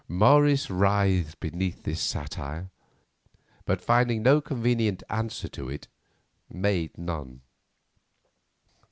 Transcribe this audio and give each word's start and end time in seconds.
Morris 0.07 0.71
writhed 0.71 1.39
beneath 1.39 1.83
this 1.83 2.01
satire, 2.01 2.71
but 3.65 3.79
finding 3.83 4.23
no 4.23 4.41
convenient 4.41 5.03
answer 5.11 5.47
to 5.47 5.69
it, 5.69 5.87
made 6.49 6.97
none. 6.97 7.41